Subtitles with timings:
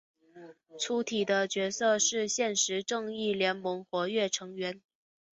[0.79, 4.81] 粗体的角色是现时正义联盟活跃成员。